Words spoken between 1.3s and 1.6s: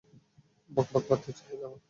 চলো